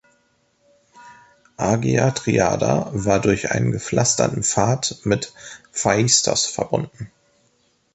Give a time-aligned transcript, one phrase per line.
[1.57, 5.31] Agia Triada war durch einen gepflasterten Pfad mit
[5.71, 7.11] Phaistos verbunden.